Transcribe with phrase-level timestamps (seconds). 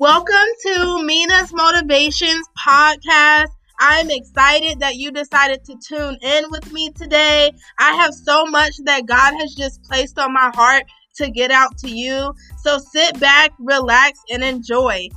[0.00, 3.48] Welcome to Mina's Motivations Podcast.
[3.80, 7.50] I'm excited that you decided to tune in with me today.
[7.80, 10.84] I have so much that God has just placed on my heart
[11.16, 12.32] to get out to you.
[12.62, 15.08] So sit back, relax, and enjoy.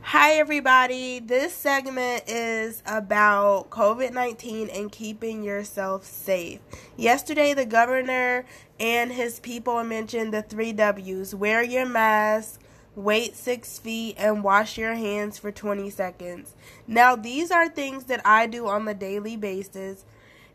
[0.00, 1.20] Hi, everybody.
[1.20, 6.58] This segment is about COVID 19 and keeping yourself safe.
[6.96, 8.44] Yesterday, the governor
[8.80, 12.60] and his people mentioned the three W's wear your mask,
[12.98, 16.54] wait six feet, and wash your hands for 20 seconds.
[16.86, 20.04] Now, these are things that I do on the daily basis,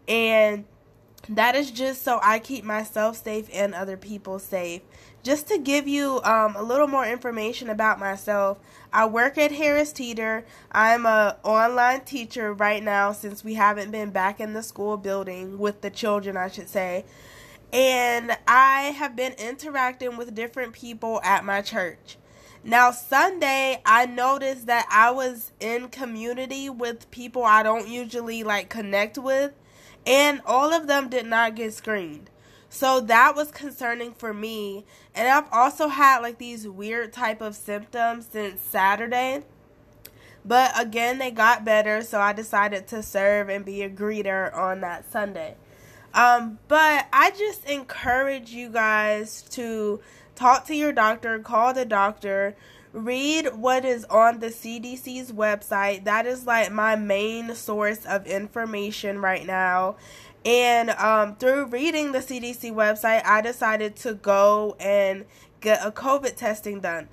[0.07, 0.65] and
[1.29, 4.81] that is just so I keep myself safe and other people safe.
[5.23, 8.59] Just to give you um, a little more information about myself,
[8.91, 10.43] I work at Harris Teeter.
[10.69, 15.57] I'm a online teacher right now since we haven't been back in the school building
[15.57, 17.05] with the children, I should say.
[17.71, 22.17] And I have been interacting with different people at my church.
[22.65, 28.69] Now, Sunday, I noticed that I was in community with people I don't usually like
[28.69, 29.51] connect with,
[30.05, 32.29] and all of them did not get screened.
[32.69, 34.85] So that was concerning for me.
[35.13, 39.43] And I've also had like these weird type of symptoms since Saturday.
[40.45, 44.81] But again, they got better, so I decided to serve and be a greeter on
[44.81, 45.55] that Sunday.
[46.13, 49.99] Um, but I just encourage you guys to
[50.35, 52.55] talk to your doctor, call the doctor,
[52.91, 56.03] read what is on the CDC's website.
[56.05, 59.95] That is like my main source of information right now.
[60.45, 65.25] And um, through reading the CDC website, I decided to go and
[65.61, 67.07] get a COVID testing done.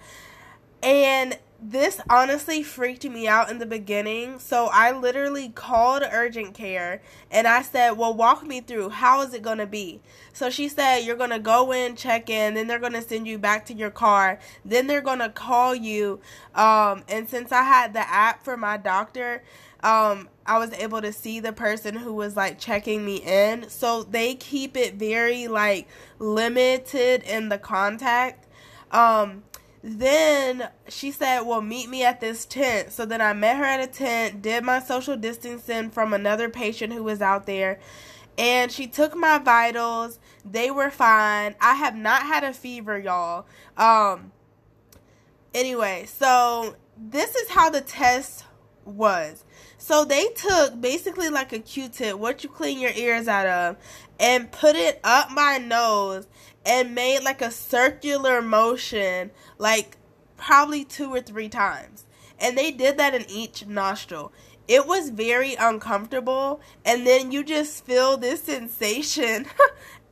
[0.83, 4.39] And this honestly freaked me out in the beginning.
[4.39, 8.91] So I literally called urgent care and I said, Well, walk me through.
[8.91, 10.00] How is it going to be?
[10.33, 13.27] So she said, You're going to go in, check in, then they're going to send
[13.28, 14.39] you back to your car.
[14.64, 16.20] Then they're going to call you.
[16.55, 19.43] Um, and since I had the app for my doctor,
[19.82, 23.69] um, I was able to see the person who was like checking me in.
[23.69, 25.88] So they keep it very like
[26.19, 28.47] limited in the contact.
[28.91, 29.44] Um,
[29.83, 32.93] then she said, Well, meet me at this tent.
[32.93, 36.93] So then I met her at a tent, did my social distancing from another patient
[36.93, 37.81] who was out there,
[38.37, 40.19] and she took my vitals.
[40.45, 41.55] They were fine.
[41.61, 43.47] I have not had a fever, y'all.
[43.77, 44.33] Um,
[45.55, 48.45] anyway, so this is how the test
[48.85, 49.45] was.
[49.79, 53.77] So they took basically like a Q-tip, what you clean your ears out of,
[54.19, 56.29] and put it up my nose
[56.65, 59.97] and made like a circular motion, like
[60.37, 62.05] probably two or three times.
[62.39, 64.33] And they did that in each nostril.
[64.69, 69.47] It was very uncomfortable, and then you just feel this sensation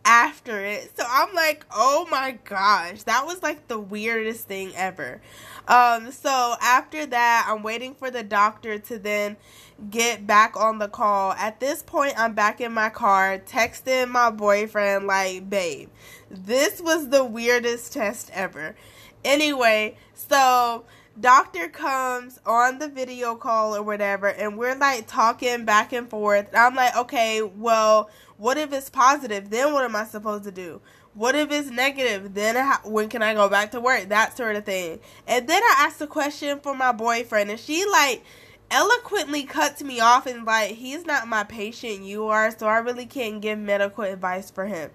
[0.08, 0.90] after it.
[0.96, 5.20] So I'm like, oh my gosh, that was like the weirdest thing ever.
[5.68, 9.36] Um, so after that, I'm waiting for the doctor to then
[9.90, 11.32] get back on the call.
[11.32, 15.90] At this point, I'm back in my car texting my boyfriend, like, babe,
[16.30, 18.74] this was the weirdest test ever.
[19.24, 20.84] Anyway, so
[21.20, 26.48] doctor comes on the video call or whatever, and we're like talking back and forth.
[26.54, 29.50] I'm like, okay, well, what if it's positive?
[29.50, 30.80] Then what am I supposed to do?
[31.14, 32.34] What if it's negative?
[32.34, 34.08] Then when can I go back to work?
[34.08, 35.00] That sort of thing.
[35.26, 38.22] And then I asked a question for my boyfriend, and she like
[38.70, 43.06] eloquently cuts me off and like he's not my patient, you are, so I really
[43.06, 44.90] can't give medical advice for him.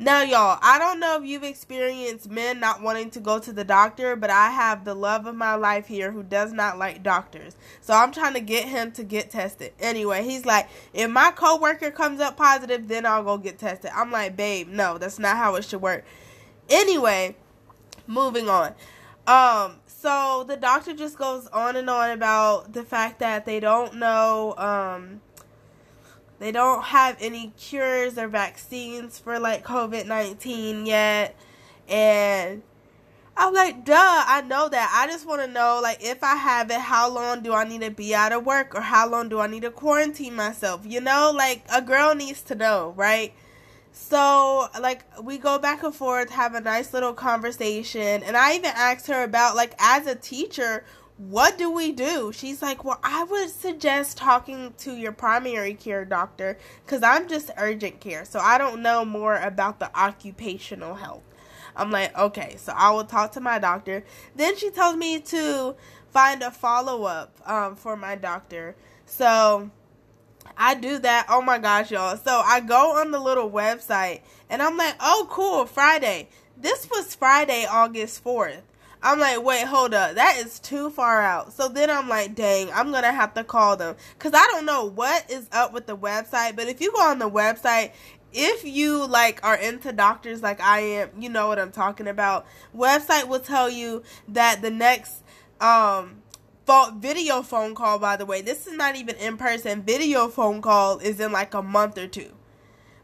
[0.00, 3.64] Now, y'all, I don't know if you've experienced men not wanting to go to the
[3.64, 7.56] doctor, but I have the love of my life here who does not like doctors.
[7.80, 9.72] So I'm trying to get him to get tested.
[9.80, 13.90] Anyway, he's like, if my coworker comes up positive, then I'll go get tested.
[13.92, 16.04] I'm like, babe, no, that's not how it should work.
[16.68, 17.34] Anyway,
[18.06, 18.74] moving on.
[19.26, 23.96] Um, so the doctor just goes on and on about the fact that they don't
[23.96, 25.22] know, um,
[26.38, 31.34] they don't have any cures or vaccines for like COVID 19 yet.
[31.88, 32.62] And
[33.40, 34.92] I'm like, duh, I know that.
[34.92, 37.82] I just want to know, like, if I have it, how long do I need
[37.82, 40.82] to be out of work or how long do I need to quarantine myself?
[40.84, 43.32] You know, like, a girl needs to know, right?
[43.92, 48.24] So, like, we go back and forth, have a nice little conversation.
[48.24, 50.84] And I even asked her about, like, as a teacher,
[51.18, 52.32] what do we do?
[52.32, 57.50] She's like, well, I would suggest talking to your primary care doctor because I'm just
[57.58, 58.24] urgent care.
[58.24, 61.24] So I don't know more about the occupational health.
[61.74, 64.04] I'm like, okay, so I will talk to my doctor.
[64.36, 65.74] Then she tells me to
[66.10, 68.76] find a follow up um, for my doctor.
[69.04, 69.70] So
[70.56, 71.26] I do that.
[71.28, 72.16] Oh my gosh, y'all.
[72.16, 76.28] So I go on the little website and I'm like, oh, cool, Friday.
[76.56, 78.62] This was Friday, August 4th.
[79.02, 80.16] I'm like, wait, hold up.
[80.16, 81.52] That is too far out.
[81.52, 83.96] So then I'm like, dang, I'm going to have to call them.
[84.18, 86.56] Because I don't know what is up with the website.
[86.56, 87.92] But if you go on the website,
[88.32, 92.46] if you like are into doctors like I am, you know what I'm talking about.
[92.76, 95.22] Website will tell you that the next
[95.60, 96.22] um
[96.96, 99.82] video phone call by the way, this is not even in person.
[99.82, 102.32] Video phone call is in like a month or two.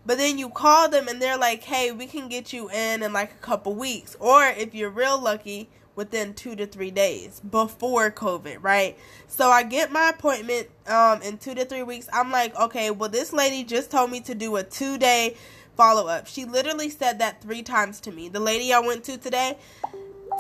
[0.07, 3.15] But then you call them and they're like, "Hey, we can get you in in
[3.15, 8.11] like a couple weeks." Or if you're real lucky, within two to three days before
[8.11, 8.99] COVID, right?
[9.29, 12.09] So I get my appointment um, in two to three weeks.
[12.13, 15.37] I'm like, okay, well, this lady just told me to do a two day
[15.77, 16.27] follow up.
[16.27, 18.29] She literally said that three times to me.
[18.29, 19.59] The lady I went to today,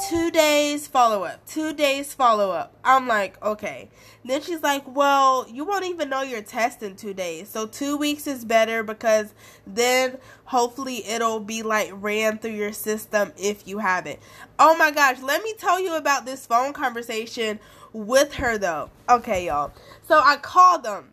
[0.01, 2.75] two days follow up, two days follow up.
[2.85, 3.89] I'm like, okay.
[4.25, 7.49] Then she's like, well, you won't even know your test in two days.
[7.49, 9.35] So two weeks is better because
[9.67, 14.21] then hopefully it'll be like ran through your system if you have it.
[14.59, 17.61] Oh my gosh, let me tell you about this phone conversation
[17.93, 18.91] with her though.
[19.09, 19.73] Okay, y'all.
[20.03, 21.13] So I called them.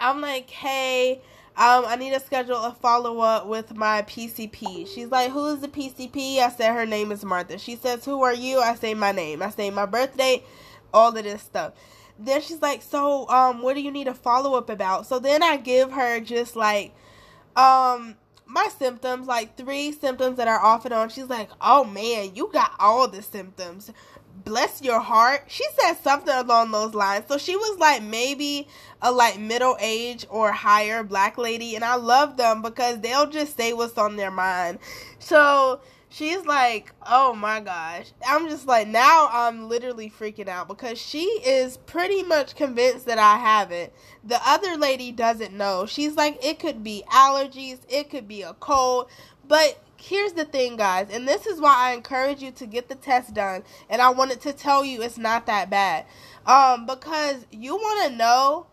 [0.00, 1.22] I'm like, hey,
[1.58, 4.86] um, I need to schedule a follow up with my PCP.
[4.86, 6.38] She's like, Who is the PCP?
[6.38, 7.56] I said, Her name is Martha.
[7.56, 8.58] She says, Who are you?
[8.60, 9.42] I say, My name.
[9.42, 10.44] I say, My birth date,
[10.92, 11.72] all of this stuff.
[12.18, 15.06] Then she's like, So, um, what do you need a follow up about?
[15.06, 16.94] So then I give her just like,
[17.56, 21.08] um, my symptoms, like three symptoms that are off and on.
[21.08, 23.90] She's like, Oh man, you got all the symptoms
[24.44, 25.44] bless your heart.
[25.48, 27.24] She said something along those lines.
[27.28, 28.68] So she was like maybe
[29.02, 33.56] a like middle age or higher black lady and I love them because they'll just
[33.56, 34.78] say what's on their mind.
[35.18, 40.98] So she's like, "Oh my gosh." I'm just like now I'm literally freaking out because
[41.00, 43.94] she is pretty much convinced that I have it.
[44.24, 45.86] The other lady doesn't know.
[45.86, 49.08] She's like, "It could be allergies, it could be a cold."
[49.48, 52.94] But here's the thing, guys, and this is why I encourage you to get the
[52.94, 53.64] test done.
[53.90, 56.06] And I wanted to tell you it's not that bad.
[56.46, 58.66] Um, because you want to know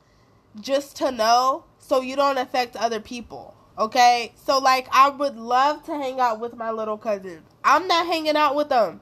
[0.60, 3.56] just to know so you don't affect other people.
[3.80, 4.34] Okay?
[4.36, 7.42] So, like, I would love to hang out with my little cousins.
[7.64, 9.02] I'm not hanging out with them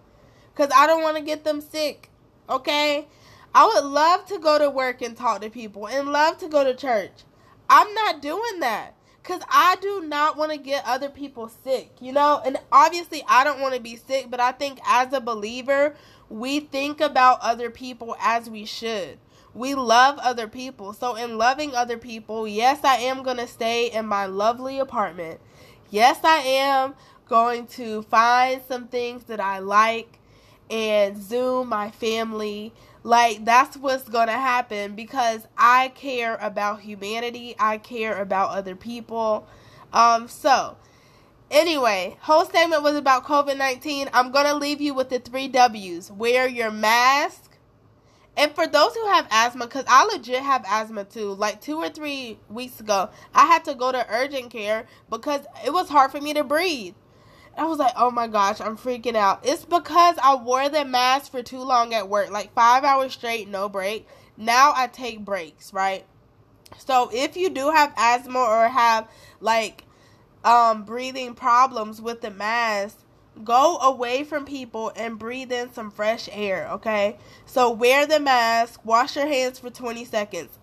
[0.54, 2.10] because I don't want to get them sick.
[2.50, 3.08] Okay?
[3.54, 6.64] I would love to go to work and talk to people and love to go
[6.64, 7.12] to church.
[7.70, 8.96] I'm not doing that.
[9.24, 12.42] Cause I do not want to get other people sick, you know?
[12.44, 15.96] And obviously I don't want to be sick, but I think as a believer,
[16.28, 19.20] we think about other people as we should.
[19.54, 20.94] We love other people.
[20.94, 25.40] So in loving other people, yes, I am going to stay in my lovely apartment.
[25.90, 26.96] Yes, I am
[27.28, 30.21] going to find some things that I like
[30.72, 32.74] and Zoom my family
[33.04, 37.56] like that's what's going to happen because I care about humanity.
[37.60, 39.48] I care about other people.
[39.92, 40.78] Um so
[41.50, 44.10] anyway, whole segment was about COVID-19.
[44.14, 46.12] I'm going to leave you with the 3 Ws.
[46.12, 47.58] Wear your mask.
[48.38, 51.90] And for those who have asthma, because I legit have asthma too, like two or
[51.90, 56.22] three weeks ago, I had to go to urgent care because it was hard for
[56.22, 56.94] me to breathe.
[57.58, 59.42] I was like, oh my gosh, I'm freaking out.
[59.44, 63.48] It's because I wore the mask for too long at work, like five hours straight,
[63.48, 64.08] no break.
[64.38, 66.06] Now I take breaks, right?
[66.78, 69.08] So if you do have asthma or have
[69.42, 69.84] like
[70.44, 72.98] um, breathing problems with the mask,
[73.44, 77.18] go away from people and breathe in some fresh air, okay?
[77.46, 80.58] So wear the mask, wash your hands for 20 seconds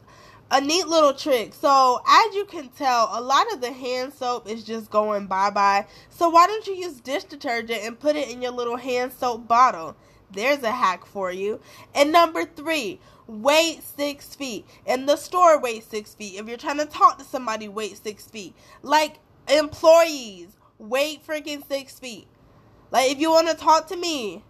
[0.50, 1.54] a neat little trick.
[1.54, 5.50] So, as you can tell, a lot of the hand soap is just going bye
[5.50, 5.86] bye.
[6.10, 9.46] So, why don't you use dish detergent and put it in your little hand soap
[9.46, 9.96] bottle?
[10.30, 11.60] There's a hack for you.
[11.94, 14.66] And number three, wait six feet.
[14.86, 16.38] In the store, wait six feet.
[16.38, 18.54] If you're trying to talk to somebody, wait six feet.
[18.82, 22.26] Like employees, wait freaking six feet.
[22.90, 24.44] Like if you want to talk to me,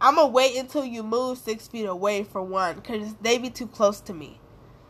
[0.00, 3.66] I'm gonna wait until you move six feet away for one, because they be too
[3.66, 4.40] close to me.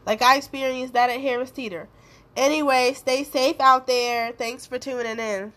[0.07, 1.88] Like I experienced that at Harris Teeter.
[2.37, 4.33] Anyway, stay safe out there.
[4.33, 5.52] Thanks for tuning in.